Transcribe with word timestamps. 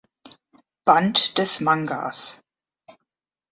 Band 0.83 1.37
des 1.37 1.59
Mangas. 1.59 2.41